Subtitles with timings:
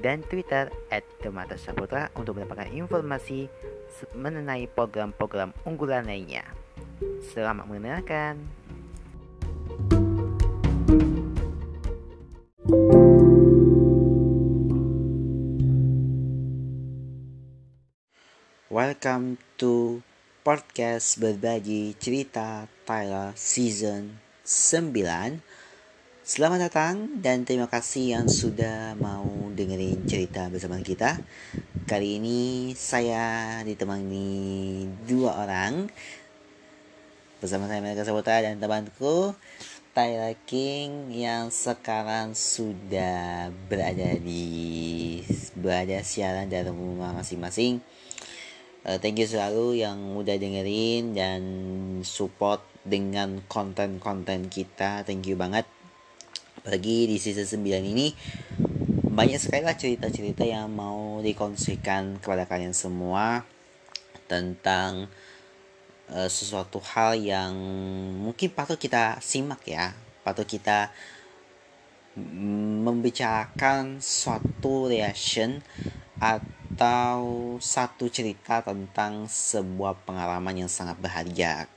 [0.00, 3.48] dan Twitter at Demata Saputra untuk mendapatkan informasi
[4.12, 6.44] mengenai program-program unggulan lainnya.
[7.32, 8.44] Selamat mendengarkan.
[18.66, 20.04] Welcome to
[20.44, 25.40] podcast berbagi cerita Tyler season 9
[26.26, 31.16] Selamat datang dan terima kasih yang sudah mau dengerin cerita bersama kita.
[31.88, 34.28] Kali ini saya ditemani
[35.08, 35.88] dua orang
[37.40, 39.32] bersama saya Melika Saputra dan temanku
[39.96, 45.24] Tyler King yang sekarang sudah berada di
[45.56, 47.80] berada siaran dari rumah masing-masing.
[48.84, 51.42] Uh, thank you selalu yang udah dengerin dan
[52.04, 55.02] support dengan konten-konten kita.
[55.02, 55.64] Thank you banget
[56.66, 57.62] apalagi di season 9
[57.94, 58.10] ini
[59.16, 63.48] banyak sekali lah cerita-cerita yang mau dikongsikan kepada kalian semua
[64.28, 65.08] tentang
[66.12, 67.56] uh, sesuatu hal yang
[68.20, 70.92] mungkin patut kita simak ya patut kita
[72.84, 75.64] membicarakan suatu reaction
[76.20, 81.68] atau satu cerita tentang sebuah pengalaman yang sangat berharga.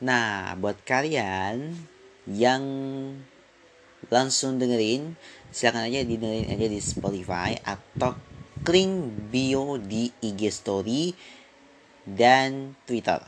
[0.00, 1.76] Nah, buat kalian
[2.24, 2.64] yang
[4.08, 5.12] langsung dengerin
[5.50, 8.14] silahkan aja dengerin aja di Spotify atau
[8.62, 8.90] klik
[9.30, 11.14] bio di IG Story
[12.06, 13.20] dan Twitter.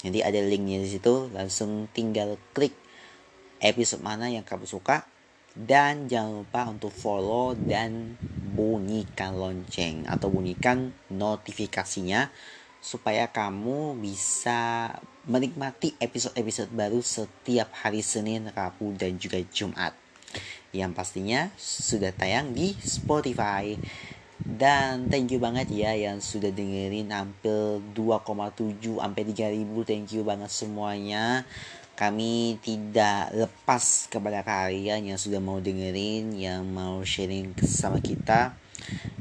[0.00, 2.76] Jadi ada linknya di situ, langsung tinggal klik
[3.58, 5.08] episode mana yang kamu suka
[5.56, 8.20] dan jangan lupa untuk follow dan
[8.52, 12.28] bunyikan lonceng atau bunyikan notifikasinya
[12.84, 14.92] supaya kamu bisa
[15.26, 20.05] menikmati episode-episode baru setiap hari Senin, Rabu, dan juga Jumat.
[20.76, 23.72] Yang pastinya sudah tayang di Spotify.
[24.36, 29.88] Dan thank you banget ya yang sudah dengerin hampir 2,7 sampai 3000.
[29.88, 31.48] Thank you banget semuanya.
[31.96, 38.52] Kami tidak lepas kepada kalian yang sudah mau dengerin, yang mau sharing sama kita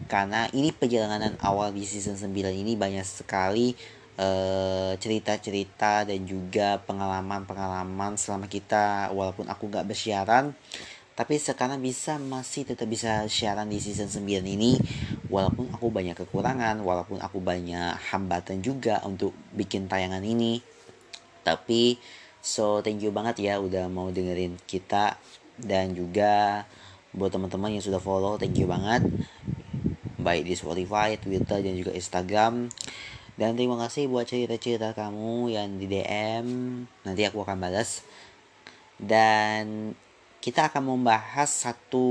[0.05, 3.73] karena ini perjalanan awal di season 9 ini banyak sekali
[4.15, 10.53] eh, cerita-cerita uh, dan juga pengalaman-pengalaman selama kita walaupun aku gak bersiaran
[11.15, 14.75] tapi sekarang bisa masih tetap bisa siaran di season 9 ini
[15.31, 20.59] walaupun aku banyak kekurangan walaupun aku banyak hambatan juga untuk bikin tayangan ini
[21.47, 21.95] tapi
[22.43, 25.15] so thank you banget ya udah mau dengerin kita
[25.55, 26.63] dan juga
[27.15, 29.07] buat teman-teman yang sudah follow thank you banget
[30.25, 32.73] baik di Spotify, Twitter dan juga Instagram.
[33.37, 36.45] Dan terima kasih buat cerita-cerita kamu yang di DM.
[37.05, 38.01] Nanti aku akan balas.
[38.97, 39.93] Dan
[40.45, 42.05] kita akan membahas satu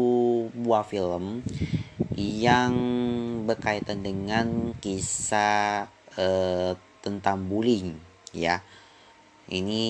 [0.58, 1.46] buah film
[2.18, 2.74] yang
[3.46, 5.86] berkaitan dengan kisah
[6.18, 7.94] uh, tentang bullying
[8.34, 8.58] ya.
[9.46, 9.86] Ini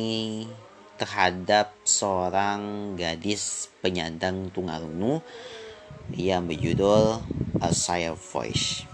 [1.00, 5.24] terhadap seorang gadis penyandang tunarungu
[6.12, 7.24] yang berjudul
[7.64, 8.84] A Silent Voice.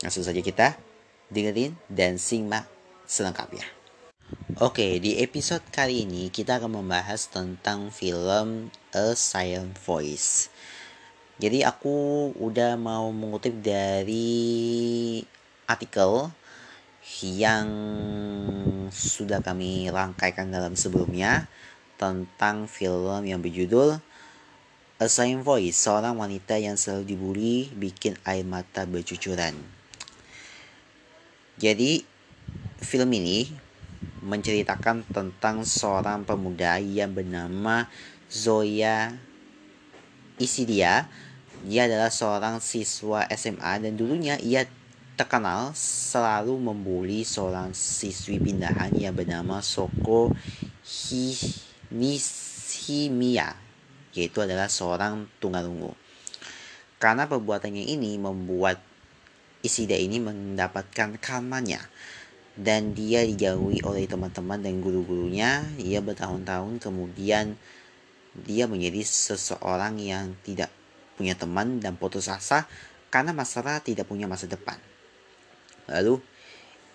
[0.00, 0.80] Langsung saja kita
[1.28, 2.64] dengerin dan simak
[3.04, 3.77] selengkapnya.
[4.58, 10.50] Oke, di episode kali ini kita akan membahas tentang film A Silent Voice.
[11.38, 15.22] Jadi aku udah mau mengutip dari
[15.62, 16.34] artikel
[17.22, 17.70] yang
[18.90, 21.46] sudah kami rangkaikan dalam sebelumnya
[21.94, 24.02] tentang film yang berjudul
[24.98, 29.54] A Silent Voice, seorang wanita yang selalu dibully, bikin air mata bercucuran.
[31.62, 32.02] Jadi,
[32.82, 33.67] film ini
[34.22, 37.88] menceritakan tentang seorang pemuda yang bernama
[38.28, 39.16] Zoya
[40.38, 41.08] Isidia.
[41.66, 44.62] Dia adalah seorang siswa SMA dan dulunya ia
[45.18, 50.30] terkenal selalu membuli seorang siswi pindahan yang bernama Soko
[50.86, 53.58] Hinishimiya
[54.14, 55.98] yaitu adalah seorang tunggalungu.
[57.02, 58.82] Karena perbuatannya ini membuat
[59.58, 61.82] Isida ini mendapatkan karmanya
[62.58, 65.62] dan dia dijauhi oleh teman-teman dan guru-gurunya.
[65.78, 67.54] Ia bertahun-tahun kemudian
[68.34, 70.74] dia menjadi seseorang yang tidak
[71.14, 72.66] punya teman dan putus asa
[73.14, 74.74] karena masalah tidak punya masa depan.
[75.86, 76.18] Lalu,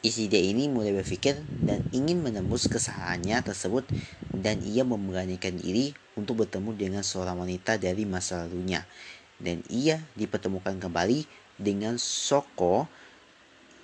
[0.03, 3.87] isi dia ini mulai berpikir dan ingin menembus kesalahannya tersebut
[4.35, 8.83] dan ia memberanikan diri untuk bertemu dengan seorang wanita dari masa lalunya.
[9.39, 11.25] Dan ia dipertemukan kembali
[11.57, 12.85] dengan Soko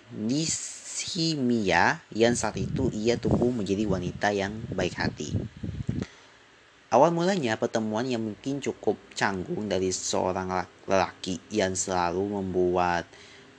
[0.09, 5.29] Nishimiya yang saat itu ia tumbuh menjadi wanita yang baik hati.
[6.89, 10.50] Awal mulanya pertemuan yang mungkin cukup canggung dari seorang
[10.89, 13.06] lelaki yang selalu membuat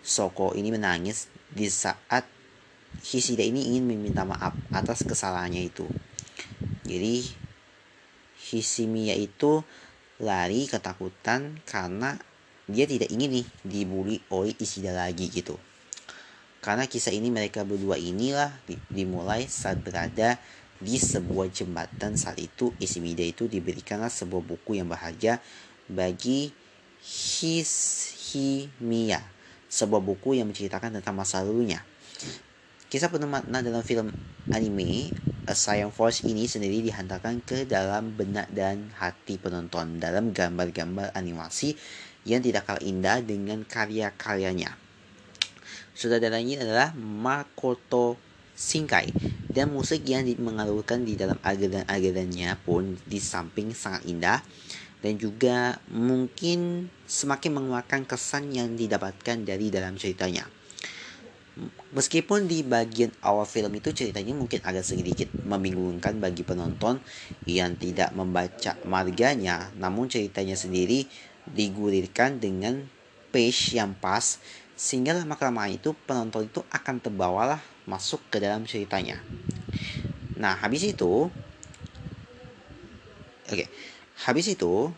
[0.02, 2.26] Soko ini menangis di saat
[3.00, 5.86] Hisida ini ingin meminta maaf atas kesalahannya itu.
[6.82, 7.22] Jadi
[8.50, 9.62] Hisimiya itu
[10.18, 12.18] lari ketakutan karena
[12.66, 15.54] dia tidak ingin nih dibully oleh Isida lagi gitu.
[16.60, 18.52] Karena kisah ini mereka berdua inilah
[18.92, 20.36] dimulai saat berada
[20.76, 22.20] di sebuah jembatan.
[22.20, 25.40] Saat itu Isimida itu diberikanlah sebuah buku yang bahagia
[25.88, 26.52] bagi
[27.00, 28.40] Hishimiya
[29.70, 31.80] sebuah buku yang menceritakan tentang masa lalunya.
[32.90, 34.10] Kisah penuh dalam film
[34.50, 35.14] anime
[35.46, 41.78] A Science Force ini sendiri dihantarkan ke dalam benak dan hati penonton dalam gambar-gambar animasi
[42.26, 44.79] yang tidak kalah indah dengan karya-karyanya
[46.00, 48.16] Saudara ini adalah Makoto
[48.56, 49.12] Shinkai
[49.52, 54.40] dan musik yang mengalurkan di dalam adegan-adegannya pun di samping sangat indah
[55.04, 60.48] dan juga mungkin semakin mengeluarkan kesan yang didapatkan dari dalam ceritanya.
[61.92, 66.96] Meskipun di bagian awal film itu ceritanya mungkin agak sedikit membingungkan bagi penonton
[67.44, 71.04] yang tidak membaca marganya, namun ceritanya sendiri
[71.44, 72.88] digulirkan dengan
[73.30, 74.42] pace yang pas
[74.80, 79.20] sehingga lama-kelamaan itu penonton itu akan terbawalah masuk ke dalam ceritanya.
[80.40, 81.28] Nah, habis itu
[83.50, 83.66] Oke.
[83.66, 83.68] Okay,
[84.24, 84.94] habis itu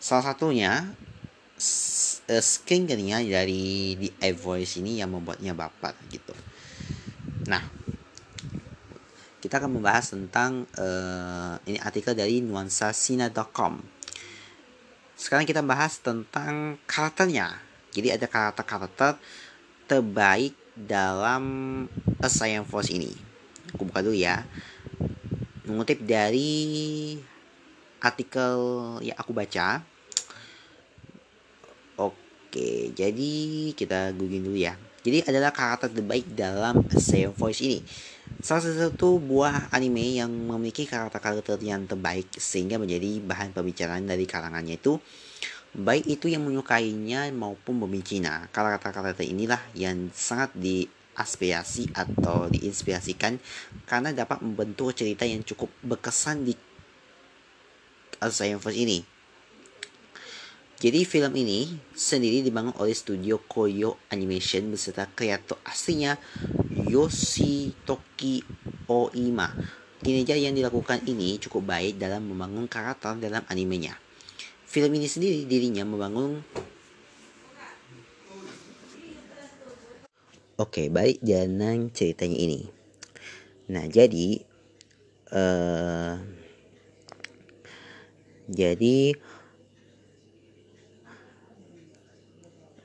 [0.00, 6.32] salah satunya uh, screenernya dari di iVoice ini yang membuatnya baper gitu.
[7.44, 7.60] Nah,
[9.44, 14.01] kita akan membahas tentang uh, ini artikel dari nuansasina.com
[15.22, 17.54] sekarang kita bahas tentang karakternya.
[17.94, 19.14] Jadi ada karakter-karakter
[19.86, 21.44] terbaik dalam
[22.18, 23.14] A Science Force ini.
[23.70, 24.42] Aku buka dulu ya.
[25.62, 27.14] Mengutip dari
[28.02, 28.58] artikel
[29.06, 29.86] yang aku baca.
[32.02, 33.32] Oke, jadi
[33.78, 34.74] kita googling dulu ya.
[35.06, 37.78] Jadi adalah karakter terbaik dalam A Science Force ini.
[38.40, 44.80] Salah satu buah anime yang memiliki karakter-karakter yang terbaik sehingga menjadi bahan pembicaraan dari kalangannya
[44.80, 44.96] itu
[45.72, 48.48] baik itu yang menyukainya maupun membencinya.
[48.48, 53.36] Karakter-karakter inilah yang sangat diaspirasi atau diinspirasikan
[53.84, 56.56] karena dapat membentuk cerita yang cukup berkesan di
[58.22, 59.11] Alzheimer's ini.
[60.82, 66.18] Jadi film ini sendiri dibangun oleh studio Koyo Animation beserta kreator aslinya
[66.90, 68.42] Yoshitoki
[68.90, 69.46] Oima.
[70.02, 73.94] Kinerja yang dilakukan ini cukup baik dalam membangun karakter dalam animenya.
[74.66, 76.42] Film ini sendiri dirinya membangun
[80.58, 82.66] Oke, balik jalan ceritanya ini.
[83.70, 84.42] Nah, jadi
[85.30, 86.18] uh,
[88.50, 89.14] jadi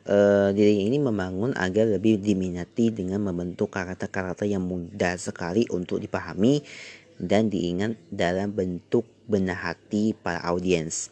[0.08, 6.64] uh, diri ini membangun agar lebih diminati dengan membentuk karakter-karakter yang mudah sekali untuk dipahami
[7.20, 11.12] dan diingat dalam bentuk benar hati para audiens.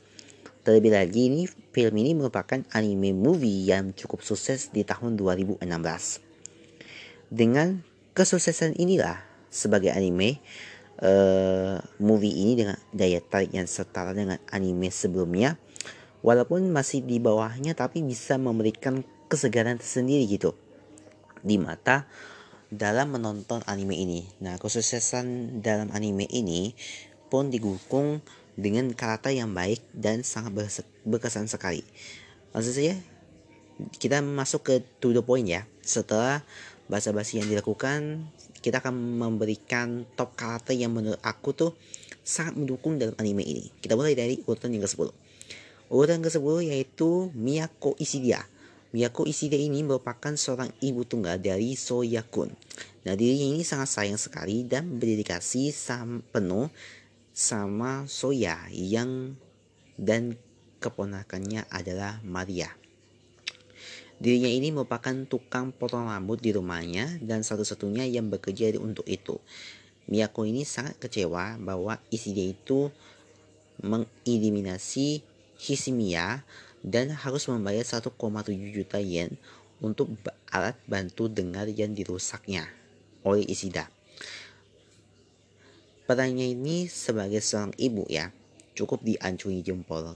[0.65, 5.61] Terlebih lagi ini film ini merupakan anime movie yang cukup sukses di tahun 2016.
[7.29, 7.85] Dengan
[8.17, 9.21] kesuksesan inilah
[9.53, 10.41] sebagai anime
[11.05, 15.59] uh, movie ini dengan daya tarik yang setara dengan anime sebelumnya
[16.25, 20.57] walaupun masih di bawahnya tapi bisa memberikan kesegaran tersendiri gitu
[21.45, 22.09] di mata
[22.73, 24.25] dalam menonton anime ini.
[24.41, 26.73] Nah, kesuksesan dalam anime ini
[27.29, 28.25] pun didukung
[28.57, 31.85] dengan karakter yang baik dan sangat berkesan sekali.
[32.57, 32.97] Maksud saya,
[34.01, 35.69] kita masuk ke to the point ya.
[35.85, 36.41] Setelah
[36.89, 38.25] bahasa basi yang dilakukan,
[38.65, 41.71] kita akan memberikan top karakter yang menurut aku tuh
[42.25, 43.69] sangat mendukung dalam anime ini.
[43.77, 45.13] Kita mulai dari urutan yang ke-10.
[45.85, 48.41] Orang ke-10 yaitu Miyako Ishidia.
[48.89, 52.49] Miyako Ishidia ini merupakan seorang ibu tunggal dari Soyakun.
[53.05, 56.73] Nah dirinya ini sangat sayang sekali dan berdedikasi sam penuh
[57.35, 59.37] sama Soya yang
[59.93, 60.41] dan
[60.81, 62.73] keponakannya adalah Maria.
[64.17, 69.37] Dirinya ini merupakan tukang potong rambut di rumahnya dan satu-satunya yang bekerja untuk itu.
[70.09, 72.89] Miyako ini sangat kecewa bahwa isi dia itu
[73.83, 75.34] mengeliminasi
[75.65, 76.45] Hishimiya
[76.85, 78.13] dan harus membayar 1,7
[78.69, 79.33] juta yen
[79.81, 80.13] untuk
[80.53, 82.69] alat bantu dengar yang dirusaknya
[83.25, 83.89] oleh Isida.
[86.05, 88.29] Perannya ini sebagai seorang ibu ya,
[88.77, 90.13] cukup diancungi jempol.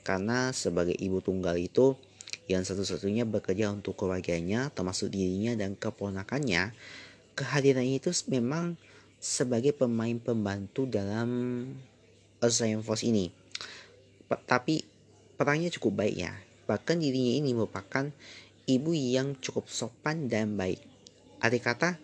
[0.00, 1.92] Karena sebagai ibu tunggal itu
[2.48, 6.72] yang satu-satunya bekerja untuk keluarganya termasuk dirinya dan keponakannya,
[7.36, 8.80] kehadirannya itu memang
[9.20, 11.28] sebagai pemain pembantu dalam
[12.40, 13.43] Asylum Force ini.
[14.42, 14.82] Tapi
[15.38, 16.32] perangnya cukup baik ya.
[16.64, 18.10] Bahkan dirinya ini merupakan
[18.64, 20.80] ibu yang cukup sopan dan baik.
[21.38, 22.00] Arti kata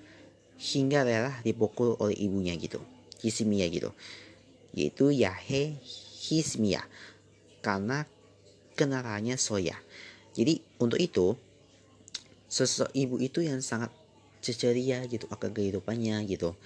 [0.61, 2.79] hingga rela dipukul oleh ibunya gitu.
[3.25, 3.91] Hismiya gitu.
[4.77, 5.81] Yaitu Yahe
[6.21, 6.85] Hismiya.
[7.65, 8.05] Karena
[8.77, 9.77] kenalannya Soya.
[10.37, 11.37] Jadi untuk itu
[12.51, 13.93] sosok ibu itu yang sangat
[14.41, 16.57] ceceria gitu akan kehidupannya gitu.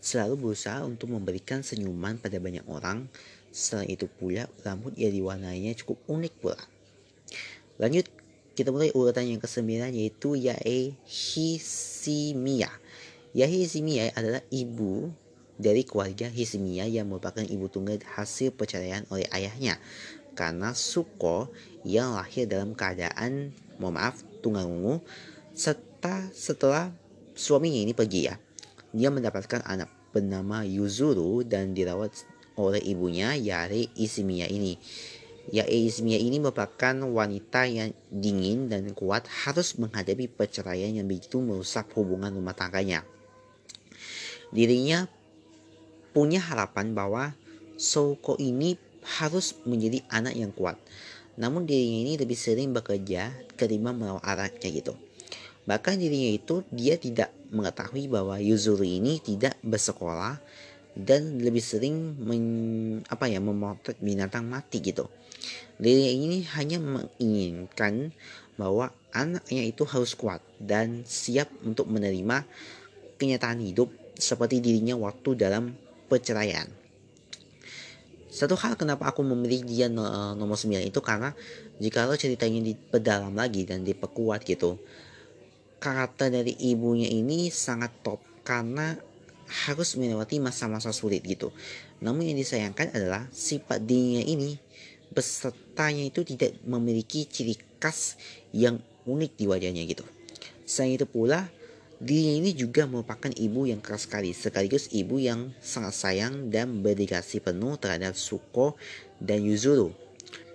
[0.00, 3.04] Selalu berusaha untuk memberikan senyuman pada banyak orang.
[3.50, 6.58] Selain itu pula rambut yang diwarnainya cukup unik pula.
[7.82, 8.06] Lanjut
[8.54, 12.70] kita mulai urutan yang kesembilan yaitu Yae Hisimiya.
[13.34, 15.10] Yae Hisimiya adalah ibu
[15.60, 19.76] dari keluarga Hisimiya yang merupakan ibu tunggal hasil perceraian oleh ayahnya.
[20.32, 21.52] Karena Suko
[21.84, 25.04] yang lahir dalam keadaan, mohon maaf, tunggangungu,
[25.52, 26.94] serta setelah
[27.36, 28.40] suaminya ini pergi ya.
[28.90, 32.12] Dia mendapatkan anak bernama Yuzuru dan dirawat
[32.60, 34.76] oleh ibunya Yare Isimiya ini.
[35.50, 41.90] Ya Ismia ini merupakan wanita yang dingin dan kuat harus menghadapi perceraian yang begitu merusak
[41.96, 43.02] hubungan rumah tangganya.
[44.54, 45.10] Dirinya
[46.14, 47.34] punya harapan bahwa
[47.80, 48.78] Souko ini
[49.18, 50.76] harus menjadi anak yang kuat.
[51.40, 54.94] Namun dirinya ini lebih sering bekerja ketimbang merawat anaknya gitu.
[55.64, 60.38] Bahkan dirinya itu dia tidak mengetahui bahwa Yuzuru ini tidak bersekolah
[60.94, 62.44] dan lebih sering men,
[63.06, 65.06] apa ya memotret binatang mati gitu.
[65.80, 68.12] Dirinya ini hanya menginginkan
[68.60, 72.44] bahwa anaknya itu harus kuat dan siap untuk menerima
[73.16, 75.72] kenyataan hidup seperti dirinya waktu dalam
[76.10, 76.68] perceraian.
[78.30, 81.34] Satu hal kenapa aku memilih dia nomor 9 itu karena
[81.82, 84.78] jika lo ceritanya diperdalam lagi dan diperkuat gitu
[85.80, 88.94] karakter dari ibunya ini sangat top karena
[89.50, 91.50] harus melewati masa-masa sulit gitu.
[91.98, 94.56] Namun yang disayangkan adalah sifat dirinya ini
[95.10, 98.14] pesertanya itu tidak memiliki ciri khas
[98.54, 100.06] yang unik di wajahnya gitu.
[100.62, 101.50] Selain itu pula,
[101.98, 107.42] dirinya ini juga merupakan ibu yang keras sekali, sekaligus ibu yang sangat sayang dan berdedikasi
[107.42, 108.78] penuh terhadap Suko
[109.18, 109.90] dan Yuzuru.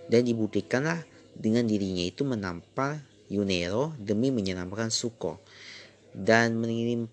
[0.07, 1.03] Dan dibuktikanlah
[1.35, 5.41] dengan dirinya itu menampar Yunero demi menyelamatkan Suko
[6.15, 7.11] dan mengirim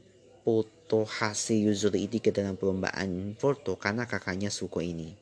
[0.93, 5.17] foto hasil Yuzuru ini ke dalam perlombaan foto karena kakaknya Suko ini.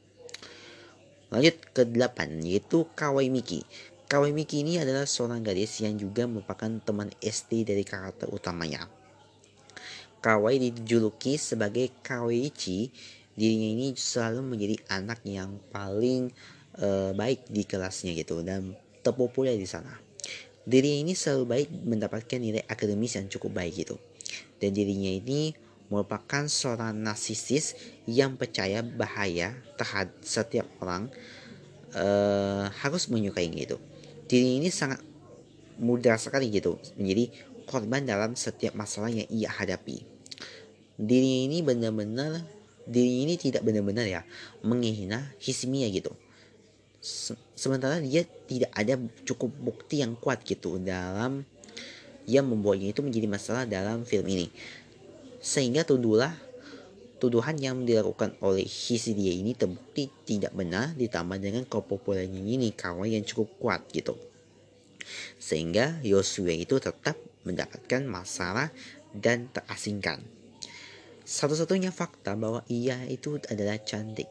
[1.31, 3.63] Lanjut ke delapan yaitu Kawai Miki.
[4.11, 8.91] Kawai Miki ini adalah seorang gadis yang juga merupakan teman SD dari karakter utamanya.
[10.19, 12.91] Kawai dijuluki sebagai Kawaiichi.
[13.39, 16.35] Dirinya ini selalu menjadi anak yang paling
[16.83, 18.75] uh, baik di kelasnya gitu dan
[19.07, 19.95] terpopuler di sana.
[20.67, 24.10] Dirinya ini selalu baik mendapatkan nilai akademis yang cukup baik gitu.
[24.61, 25.57] Dan dirinya ini
[25.91, 27.75] merupakan seorang narsisis
[28.07, 31.11] yang percaya bahaya terhadap setiap orang
[31.99, 33.83] uh, harus menyukai gitu.
[34.31, 35.03] Diri ini sangat
[35.81, 37.33] mudah sekali gitu menjadi
[37.67, 40.07] korban dalam setiap masalah yang ia hadapi.
[41.01, 42.45] Diri ini benar-benar
[42.91, 44.23] diri ini tidak benar-benar ya
[44.67, 46.13] menghina Hismiya gitu.
[47.57, 51.49] sementara dia tidak ada cukup bukti yang kuat gitu dalam
[52.25, 54.49] yang membuatnya itu menjadi masalah dalam film ini.
[55.41, 56.33] Sehingga tuduhlah
[57.21, 63.25] tuduhan yang dilakukan oleh Hisidia ini terbukti tidak benar ditambah dengan kepopulerannya ini kawan yang
[63.25, 64.17] cukup kuat gitu.
[65.37, 68.73] Sehingga Yosua itu tetap mendapatkan masalah
[69.13, 70.21] dan terasingkan.
[71.25, 74.27] Satu-satunya fakta bahwa ia itu adalah cantik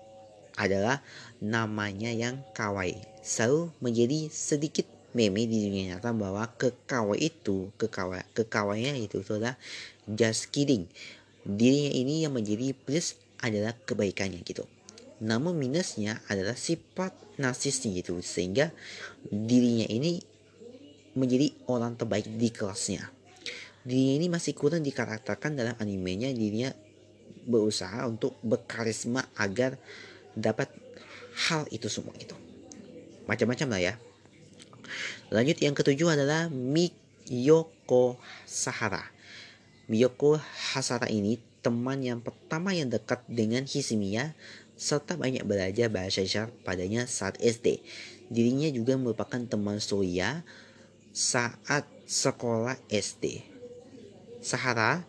[0.59, 0.99] adalah
[1.39, 2.99] namanya yang kawaii.
[3.23, 4.83] Selalu menjadi sedikit
[5.17, 9.57] meme di dunia nyata bahwa kekawai itu kekawai kekawainya itu, itu adalah
[10.05, 10.85] just kidding.
[11.41, 14.69] Dirinya ini yang menjadi plus adalah kebaikannya gitu.
[15.23, 18.21] Namun minusnya adalah sifat narsisnya gitu.
[18.21, 18.69] Sehingga
[19.27, 20.21] dirinya ini
[21.17, 23.09] menjadi orang terbaik di kelasnya.
[23.81, 26.29] Dirinya ini masih kurang dikarakterkan dalam animenya.
[26.29, 26.69] Dirinya
[27.49, 29.79] berusaha untuk berkarisma agar
[30.37, 30.69] dapat
[31.49, 32.37] hal itu semua gitu.
[33.25, 33.93] Macam-macam lah ya
[35.33, 39.03] Lanjut yang ketujuh adalah Miyoko Sahara.
[39.89, 44.37] Miyoko Hasara ini teman yang pertama yang dekat dengan Hisimiya
[44.79, 47.83] serta banyak belajar bahasa isyarat padanya saat SD.
[48.31, 50.45] Dirinya juga merupakan teman Soya
[51.11, 53.43] saat sekolah SD.
[54.39, 55.03] Sahara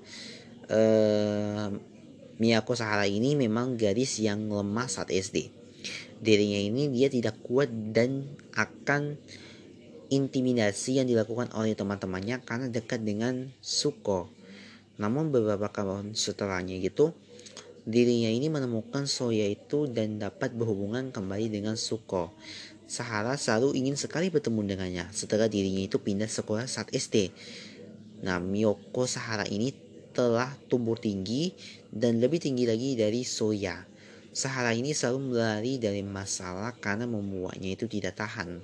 [0.67, 1.69] eh,
[2.41, 5.53] Miyako Sahara ini memang gadis yang lemah saat SD.
[6.19, 9.21] Dirinya ini dia tidak kuat dan akan
[10.11, 14.27] intimidasi yang dilakukan oleh teman-temannya karena dekat dengan Suko.
[14.99, 17.15] Namun beberapa tahun setelahnya gitu,
[17.87, 22.35] dirinya ini menemukan Soya itu dan dapat berhubungan kembali dengan Suko.
[22.91, 27.31] Sahara selalu ingin sekali bertemu dengannya setelah dirinya itu pindah sekolah saat SD.
[28.27, 29.71] Nah, Miyoko Sahara ini
[30.11, 31.55] telah tumbuh tinggi
[31.87, 33.87] dan lebih tinggi lagi dari soya.
[34.35, 38.59] Sahara ini selalu melari dari masalah karena membuatnya itu tidak tahan.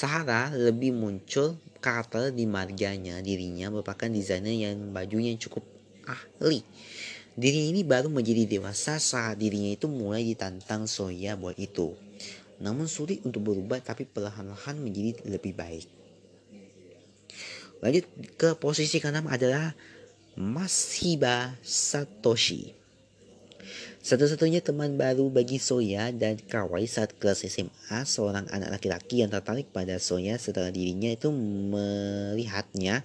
[0.00, 5.60] Sahara lebih muncul karakter di marganya dirinya merupakan desainer yang bajunya cukup
[6.08, 6.64] ahli.
[7.36, 11.92] Diri ini baru menjadi dewasa saat dirinya itu mulai ditantang Soya buat itu.
[12.64, 15.84] Namun sulit untuk berubah tapi perlahan-lahan menjadi lebih baik.
[17.84, 18.08] Lanjut
[18.40, 19.76] ke posisi keenam adalah
[20.32, 22.79] Mashiba Satoshi.
[24.00, 29.68] Satu-satunya teman baru bagi Soya dan Kawai saat kelas SMA, seorang anak laki-laki yang tertarik
[29.76, 33.04] pada Soya setelah dirinya itu melihatnya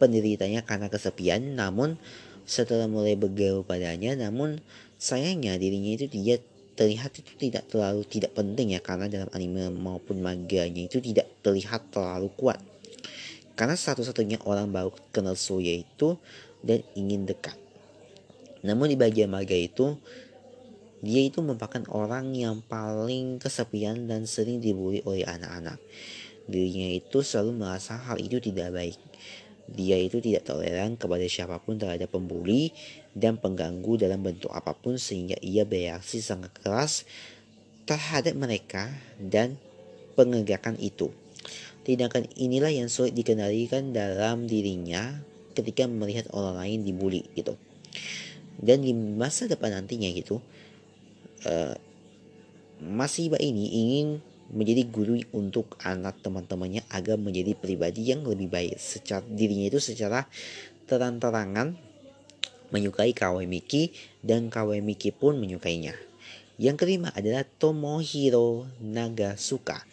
[0.00, 2.00] penderitanya karena kesepian, namun
[2.48, 4.56] setelah mulai bergaul padanya, namun
[4.96, 6.40] sayangnya dirinya itu dia
[6.80, 11.92] terlihat itu tidak terlalu tidak penting ya karena dalam anime maupun maganya itu tidak terlihat
[11.92, 12.64] terlalu kuat.
[13.52, 16.16] Karena satu-satunya orang baru kenal Soya itu
[16.64, 17.65] dan ingin dekat.
[18.66, 19.94] Namun di bagian marga itu,
[20.98, 25.78] dia itu merupakan orang yang paling kesepian dan sering dibully oleh anak-anak.
[26.50, 28.98] Dirinya itu selalu merasa hal itu tidak baik.
[29.66, 32.70] Dia itu tidak toleran kepada siapa pun terhadap pembuli
[33.14, 37.02] dan pengganggu dalam bentuk apa pun sehingga ia bereaksi sangat keras
[37.86, 39.58] terhadap mereka dan
[40.14, 41.10] pengegakan itu.
[41.82, 45.22] Tindakan inilah yang sulit dikendalikan dalam dirinya
[45.54, 47.54] ketika melihat orang lain dibully gitu.
[48.56, 50.40] Dan di masa depan nantinya gitu,
[51.44, 51.74] uh,
[52.76, 54.20] Masiba ini ingin
[54.52, 58.76] menjadi guru untuk anak teman-temannya agar menjadi pribadi yang lebih baik.
[58.76, 60.28] Secara dirinya itu secara
[60.84, 61.72] terang-terangan
[62.70, 65.96] menyukai Kawai Miki dan Kawai Miki pun menyukainya.
[66.60, 69.84] Yang kelima adalah Tomohiro Nagasuka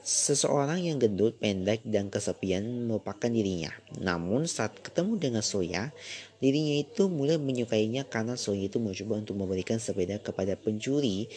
[0.00, 3.68] Seseorang yang gendut, pendek, dan kesepian merupakan dirinya.
[4.00, 5.92] Namun saat ketemu dengan Soya,
[6.40, 11.28] dirinya itu mulai menyukainya karena Soya itu mencoba untuk memberikan sepeda kepada pencuri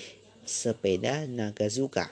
[0.43, 2.11] sepeda Nagazuka.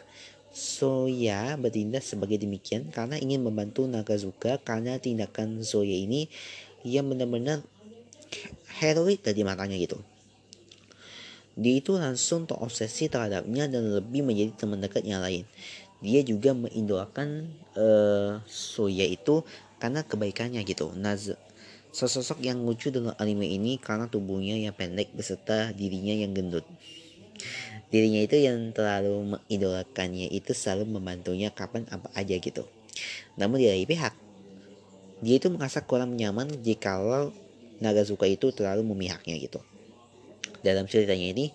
[0.51, 6.27] Soya bertindak sebagai demikian karena ingin membantu Nagazuka karena tindakan Soya ini
[6.83, 7.63] yang benar-benar
[8.83, 9.99] heroik tadi matanya gitu.
[11.55, 15.43] Dia itu langsung terobsesi terhadapnya dan lebih menjadi teman dekat yang lain
[16.01, 17.45] dia juga mengindolakan
[17.77, 19.45] uh, Soya itu
[19.77, 20.89] karena kebaikannya gitu.
[21.91, 26.63] Sosok yang lucu dengan anime ini karena tubuhnya yang pendek beserta dirinya yang gendut.
[27.91, 32.63] Dirinya itu yang terlalu mengidolakannya itu selalu membantunya kapan apa aja gitu.
[33.35, 34.15] Namun di lain pihak,
[35.19, 36.97] dia itu merasa kurang nyaman jika
[37.81, 39.59] Nagazuka itu terlalu memihaknya gitu.
[40.61, 41.51] Dalam ceritanya ini,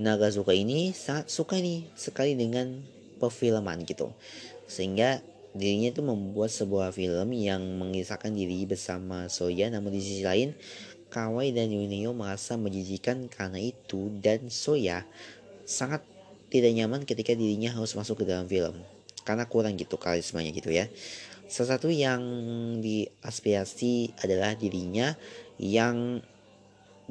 [0.00, 2.82] Nagazuka ini sangat suka nih sekali dengan
[3.22, 4.10] perfilman gitu
[4.66, 5.22] sehingga
[5.52, 10.56] dirinya itu membuat sebuah film yang mengisahkan diri bersama Soya namun di sisi lain
[11.12, 15.04] Kawai dan Yunio merasa menjijikan karena itu dan Soya
[15.68, 16.00] sangat
[16.48, 18.80] tidak nyaman ketika dirinya harus masuk ke dalam film.
[19.20, 20.88] Karena kurang gitu karismanya gitu ya.
[21.52, 22.24] Salah satu yang
[22.80, 25.12] diaspirasi adalah dirinya
[25.60, 26.24] yang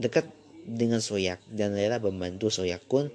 [0.01, 0.25] dekat
[0.65, 3.13] dengan Soyak dan rela membantu Soyakun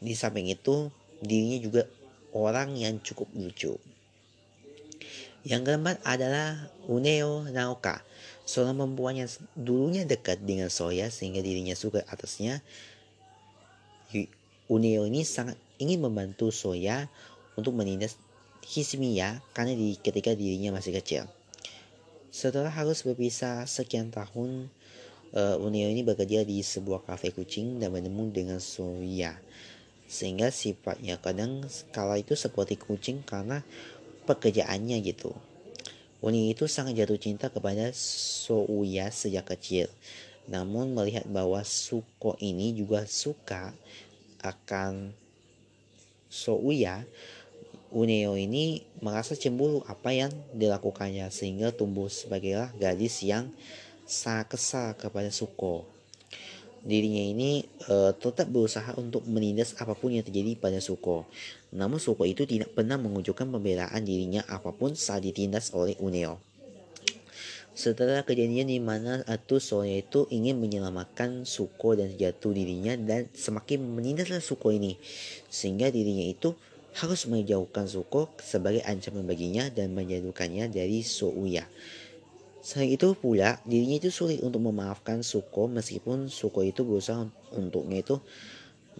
[0.00, 0.88] di samping itu
[1.20, 1.82] dirinya juga
[2.32, 3.76] orang yang cukup lucu.
[5.44, 6.56] Yang keempat adalah
[6.88, 8.00] Uneo Naoka,
[8.48, 12.64] seorang perempuan yang dulunya dekat dengan Soya sehingga dirinya suka atasnya.
[14.72, 17.12] Uneo ini sangat ingin membantu Soya
[17.60, 18.16] untuk menindas
[18.64, 21.28] Hismiya karena di, ketika dirinya masih kecil.
[22.32, 24.72] Setelah harus berpisah sekian tahun,
[25.36, 29.36] uh, Uneo ini bekerja di sebuah kafe kucing dan bertemu dengan Soya
[30.04, 33.64] sehingga sifatnya kadang skala itu seperti kucing karena
[34.24, 35.32] pekerjaannya gitu.
[36.24, 39.92] Uni itu sangat jatuh cinta kepada Souya sejak kecil.
[40.48, 43.76] Namun melihat bahwa Suko ini juga suka
[44.40, 45.12] akan
[46.32, 47.04] Souya,
[47.94, 53.54] Uneo ini merasa cemburu apa yang dilakukannya sehingga tumbuh sebagai gadis yang
[54.02, 55.93] sangat kesal kepada Suko.
[56.84, 61.24] Dirinya ini uh, tetap berusaha untuk menindas apa pun yang terjadi pada Suko.
[61.72, 66.36] Namun Suko itu tidak pernah menunjukkan pembelaan dirinya apa pun saat ditindas oleh Uneo.
[67.74, 73.82] Setelah kejadian di mana Atu Soya itu ingin menyelamatkan Suko dan jatuh dirinya dan semakin
[73.82, 74.94] menindaslah Suko ini
[75.50, 76.54] sehingga dirinya itu
[76.94, 81.66] harus menjauhkan Suko sebagai ancaman baginya dan menjauhkannya dari Souya.
[82.64, 88.16] Selain itu pula, dirinya itu sulit untuk memaafkan Suko meskipun Suko itu berusaha untuknya itu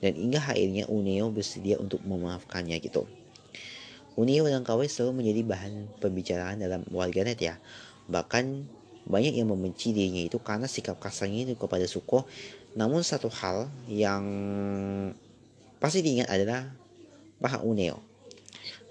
[0.04, 3.08] dan hingga akhirnya Uneo bersedia untuk memaafkannya gitu.
[4.20, 7.56] Uneo dan Kawai selalu menjadi bahan pembicaraan dalam warganet ya.
[8.04, 8.68] Bahkan
[9.08, 12.28] banyak yang membenci dirinya itu karena sikap kasarnya itu kepada Suko.
[12.76, 14.28] Namun satu hal yang
[15.80, 16.68] pasti diingat adalah
[17.40, 18.13] Paha Uneo.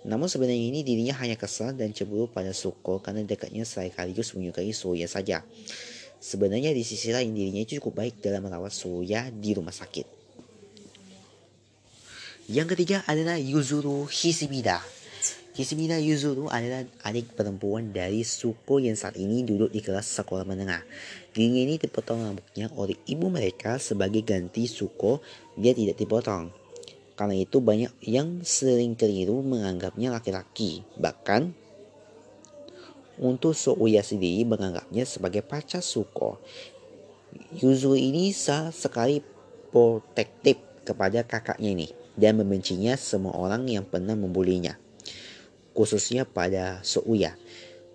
[0.03, 5.07] Namun sebenarnya ini dirinya hanya kesal dan cemburu pada Suko karena dekatnya sekaligus menyukai Soya
[5.07, 5.47] saja.
[6.19, 10.07] Sebenarnya di sisi lain dirinya cukup baik dalam merawat Soya di rumah sakit.
[12.51, 14.83] Yang ketiga adalah Yuzuru Hishimida.
[15.53, 20.83] Kishimida Yuzuru adalah adik perempuan dari Suko yang saat ini duduk di kelas sekolah menengah.
[21.31, 25.23] Dirinya ini dipotong rambutnya oleh ibu mereka sebagai ganti Suko,
[25.55, 26.62] dia tidak dipotong.
[27.13, 30.81] Karena itu banyak yang sering keliru menganggapnya laki-laki.
[30.97, 31.53] Bahkan
[33.21, 36.41] untuk Souya sendiri menganggapnya sebagai pacar Suko.
[37.53, 39.21] Yuzuru ini sah sekali
[39.69, 44.77] protektif kepada kakaknya ini dan membencinya semua orang yang pernah membulinya
[45.73, 47.33] khususnya pada Souya.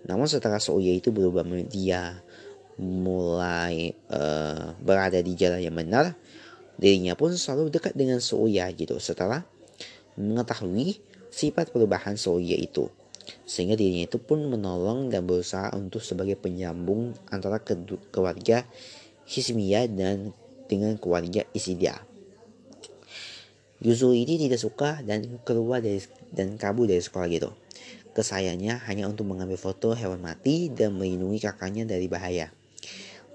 [0.03, 2.19] Namun setelah Souya itu berubah dia
[2.79, 6.15] mulai uh, berada di jalan yang benar,
[6.79, 9.43] dirinya pun selalu dekat dengan Souya gitu setelah
[10.15, 12.87] mengetahui sifat perubahan Souya itu.
[13.45, 17.61] Sehingga dirinya itu pun menolong dan berusaha untuk sebagai penyambung antara
[18.09, 18.65] keluarga
[19.29, 20.33] Hishimiya dan
[20.65, 22.01] dengan keluarga Isidia.
[23.79, 27.49] Yuzu ini tidak suka dan keluar dari dan kabur dari sekolah gitu.
[28.11, 32.51] Kesayangannya hanya untuk mengambil foto hewan mati dan melindungi kakaknya dari bahaya.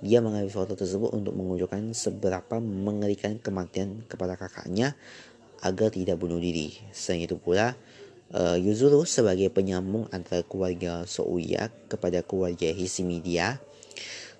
[0.02, 4.98] Dia mengambil foto tersebut untuk menunjukkan seberapa mengerikan kematian kepada kakaknya
[5.62, 6.74] agar tidak bunuh diri.
[6.90, 7.78] Selain itu pula,
[8.35, 13.62] uh, Yuzuru sebagai penyambung antara keluarga Souya kepada keluarga Hishimidia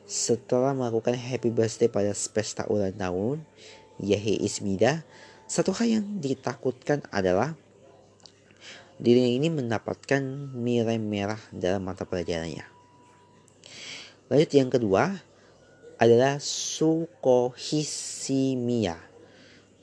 [0.05, 3.41] setelah melakukan happy birthday pada pesta ulang tahun
[3.97, 5.01] Yahe Ismida
[5.49, 7.57] satu hal yang ditakutkan adalah
[8.97, 10.23] dirinya ini mendapatkan
[10.57, 12.65] nilai merah dalam mata pelajarannya.
[14.33, 15.21] Lanjut yang kedua
[15.99, 18.99] adalah Sukohishimiya.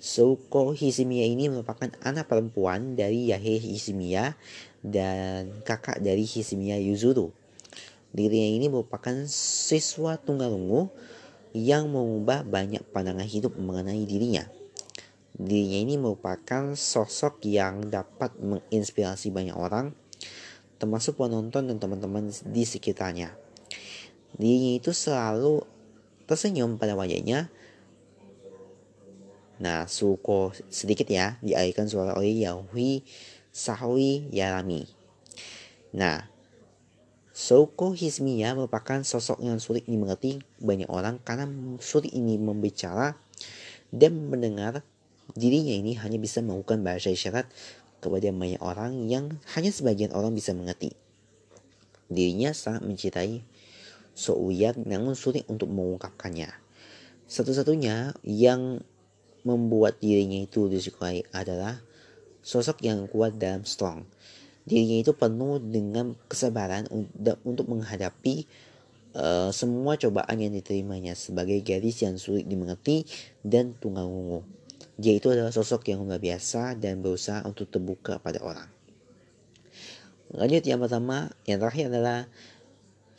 [0.02, 4.34] Sukohishimiya ini merupakan anak perempuan dari Yahe Hishimiya
[4.82, 7.30] dan kakak dari Hishimiya Yuzuru.
[8.12, 10.91] Dirinya ini merupakan siswa tunggalungu
[11.56, 14.43] yang mengubah banyak pandangan hidup mengenai dirinya.
[15.32, 19.95] Dirinya ini merupakan sosok yang dapat menginspirasi banyak orang,
[20.76, 23.32] termasuk penonton dan teman-teman di sekitarnya.
[24.36, 25.63] Dirinya itu selalu
[26.31, 27.51] tersenyum pada wajahnya.
[29.59, 33.03] Nah, Suko sedikit ya, dialihkan suara oleh Yahui
[33.51, 34.87] Sahui Yarami.
[35.91, 36.31] Nah,
[37.35, 41.51] Suko Hismiya merupakan sosok yang sulit dimengerti banyak orang karena
[41.83, 43.19] sulit ini membicara
[43.91, 44.87] dan mendengar
[45.31, 47.47] Dirinya ini hanya bisa melakukan bahasa isyarat
[48.03, 50.91] kepada banyak orang yang hanya sebagian orang bisa mengerti.
[52.11, 53.39] Dirinya sangat mencintai
[54.12, 56.52] Souyak namun sulit untuk mengungkapkannya.
[57.32, 58.84] Satu-satunya yang
[59.47, 61.82] membuat dirinya itu disukai adalah
[62.43, 64.06] sosok yang kuat dalam strong.
[64.62, 66.86] Dirinya itu penuh dengan kesabaran
[67.41, 68.45] untuk menghadapi
[69.17, 73.08] uh, semua cobaan yang diterimanya sebagai gadis yang sulit dimengerti
[73.41, 74.45] dan tunggal ungu.
[75.02, 78.69] Dia itu adalah sosok yang luar biasa dan berusaha untuk terbuka pada orang.
[80.32, 82.30] Lanjut yang pertama, yang terakhir adalah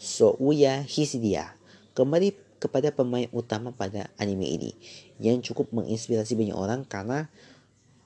[0.03, 1.55] Souya Hisidia.
[1.95, 4.75] Kembali kepada pemain utama pada anime ini
[5.23, 7.31] yang cukup menginspirasi banyak orang karena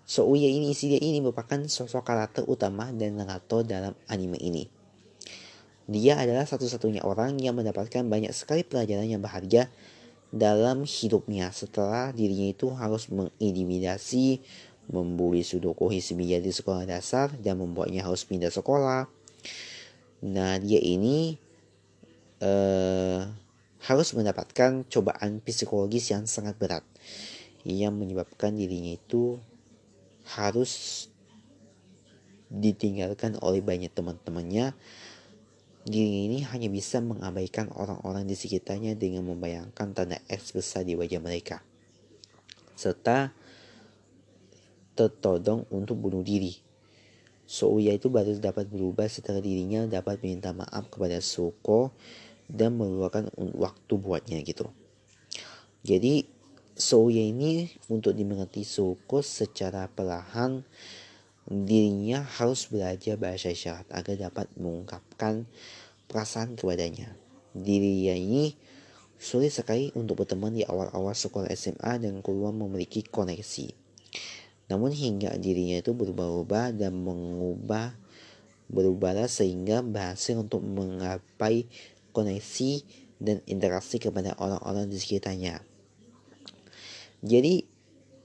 [0.04, 4.68] Souya ini Hisidia ini merupakan sosok karakter utama dan narator dalam anime ini.
[5.88, 9.72] Dia adalah satu-satunya orang yang mendapatkan banyak sekali pelajaran yang berharga
[10.28, 14.44] dalam hidupnya setelah dirinya itu harus mengintimidasi,
[14.92, 19.08] membuli Sudoku Hismiya di sekolah dasar dan membuatnya harus pindah sekolah.
[20.28, 21.45] Nah dia ini
[22.42, 23.22] uh,
[23.86, 26.82] harus mendapatkan cobaan psikologis yang sangat berat
[27.66, 29.38] yang menyebabkan dirinya itu
[30.38, 31.06] harus
[32.46, 34.74] ditinggalkan oleh banyak teman-temannya
[35.86, 41.22] Diri ini hanya bisa mengabaikan orang-orang di sekitarnya dengan membayangkan tanda X besar di wajah
[41.22, 41.62] mereka.
[42.74, 43.30] serta
[44.98, 46.58] tertodong untuk bunuh diri.
[47.46, 51.94] Souya itu baru dapat berubah setelah dirinya dapat meminta maaf kepada Suko
[52.46, 54.70] dan meluangkan waktu buatnya gitu.
[55.86, 56.26] Jadi
[56.76, 60.60] Souya ini untuk dimengerti Suko secara perlahan
[61.48, 65.48] dirinya harus belajar bahasa isyarat agar dapat mengungkapkan
[66.04, 67.16] perasaan kepadanya.
[67.56, 68.52] Dirinya ini
[69.16, 73.72] sulit sekali untuk berteman di awal-awal sekolah SMA dan keluar memiliki koneksi.
[74.68, 77.96] Namun hingga dirinya itu berubah-ubah dan mengubah
[78.66, 81.70] berubahlah sehingga berhasil untuk menggapai
[82.16, 82.80] koneksi
[83.20, 85.60] dan interaksi kepada orang-orang di sekitarnya.
[87.20, 87.76] Jadi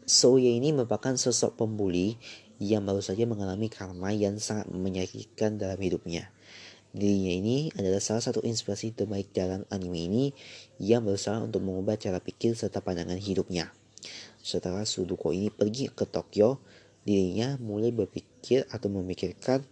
[0.07, 2.19] Soya ini merupakan sosok pembuli
[2.59, 6.31] yang baru saja mengalami karma yang sangat menyakitkan dalam hidupnya.
[6.91, 10.23] Dirinya ini adalah salah satu inspirasi terbaik dalam anime ini
[10.75, 13.71] yang berusaha untuk mengubah cara pikir serta pandangan hidupnya.
[14.43, 16.59] Setelah Suduko ini pergi ke Tokyo,
[17.07, 19.63] dirinya mulai berpikir atau memikirkan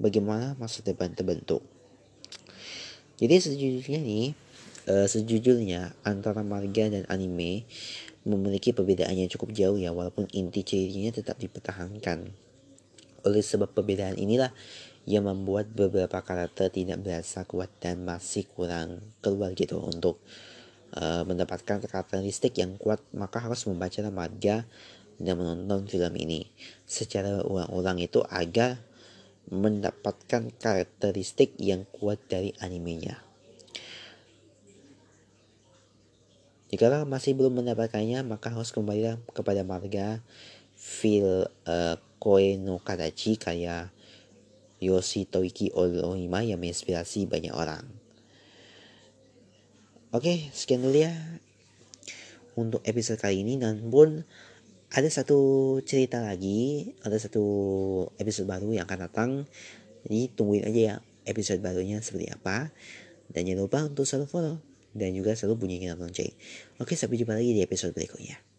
[0.00, 1.73] bagaimana masa depan terbentuk.
[3.20, 4.26] Jadi sejujurnya nih,
[4.90, 7.66] uh, sejujurnya antara manga dan anime
[8.24, 12.32] memiliki perbedaan yang cukup jauh ya, walaupun inti cirinya tetap dipertahankan.
[13.24, 14.52] Oleh sebab perbedaan inilah
[15.04, 20.16] yang membuat beberapa karakter tidak berasa kuat dan masih kurang keluar gitu untuk
[20.96, 24.64] uh, mendapatkan karakteristik yang kuat maka harus membaca manga
[25.20, 26.48] dan menonton film ini
[26.88, 28.80] secara ulang-ulang itu agar
[29.52, 33.20] mendapatkan karakteristik yang kuat dari animenya.
[36.74, 40.18] Jika masih belum mendapatkannya, maka harus kembali kepada manga
[40.74, 43.94] feel uh, Koe no Kadachi kayak
[44.82, 47.86] Yoshitoiki Orohima yang menginspirasi banyak orang.
[50.10, 51.14] Oke, sekian dulu ya
[52.58, 53.54] untuk episode kali ini.
[53.54, 54.26] Namun
[54.94, 55.38] ada satu
[55.82, 57.42] cerita lagi, ada satu
[58.14, 59.30] episode baru yang akan datang.
[60.06, 62.70] Jadi tungguin aja ya episode barunya seperti apa.
[63.26, 64.56] Dan jangan lupa untuk selalu follow
[64.94, 66.30] dan juga selalu bunyikan lonceng.
[66.78, 68.53] Oke, sampai jumpa lagi di episode berikutnya.